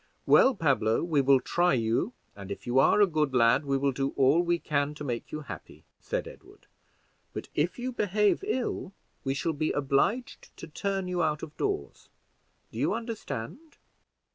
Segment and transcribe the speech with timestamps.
[0.25, 3.91] "Well, Pablo, we will try you, and if you are a good lad we will
[3.91, 6.65] do all we can to make you happy," said Edward;
[7.33, 8.93] "but if you behave ill
[9.23, 12.09] we shall be obliged to turn you out of doors:
[12.71, 13.77] do you understand?"